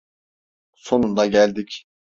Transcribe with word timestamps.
Sonunda 0.77 1.25
geldik. 1.27 1.85